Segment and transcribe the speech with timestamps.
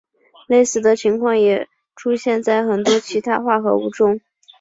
[0.47, 4.19] 类似的情况也出现在很多其他化合物中。